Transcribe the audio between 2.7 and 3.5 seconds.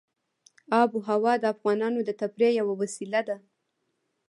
وسیله ده.